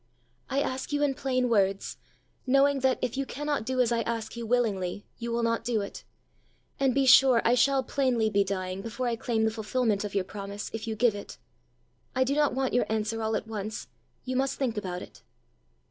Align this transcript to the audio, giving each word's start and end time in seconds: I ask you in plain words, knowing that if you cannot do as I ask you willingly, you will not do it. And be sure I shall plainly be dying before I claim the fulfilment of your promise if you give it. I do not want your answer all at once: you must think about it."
I 0.49 0.61
ask 0.61 0.91
you 0.91 1.03
in 1.03 1.13
plain 1.13 1.47
words, 1.47 1.97
knowing 2.47 2.79
that 2.79 2.97
if 3.03 3.17
you 3.17 3.25
cannot 3.27 3.67
do 3.67 3.79
as 3.79 3.91
I 3.91 4.01
ask 4.01 4.35
you 4.35 4.47
willingly, 4.47 5.05
you 5.19 5.31
will 5.31 5.43
not 5.43 5.63
do 5.63 5.81
it. 5.81 6.03
And 6.79 6.95
be 6.95 7.05
sure 7.05 7.39
I 7.45 7.53
shall 7.53 7.83
plainly 7.83 8.27
be 8.27 8.43
dying 8.43 8.81
before 8.81 9.07
I 9.07 9.15
claim 9.15 9.45
the 9.45 9.51
fulfilment 9.51 10.03
of 10.03 10.15
your 10.15 10.23
promise 10.25 10.71
if 10.73 10.87
you 10.87 10.95
give 10.95 11.13
it. 11.13 11.37
I 12.15 12.23
do 12.23 12.33
not 12.33 12.55
want 12.55 12.73
your 12.73 12.91
answer 12.91 13.21
all 13.21 13.35
at 13.35 13.45
once: 13.47 13.89
you 14.25 14.35
must 14.35 14.57
think 14.57 14.75
about 14.75 15.03
it." 15.03 15.21